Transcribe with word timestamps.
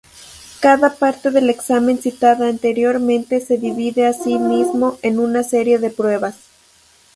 Cada 0.61 0.95
parte 0.95 1.29
del 1.29 1.51
examen 1.51 2.01
citada 2.01 2.47
anteriormente 2.47 3.39
se 3.39 3.59
divide 3.59 4.07
asimismo 4.07 4.97
en 5.03 5.19
una 5.19 5.43
serie 5.43 5.77
de 5.77 5.91
pruebas. 5.91 6.37